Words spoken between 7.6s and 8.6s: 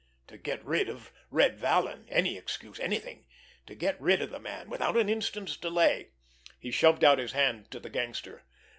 to the gangster.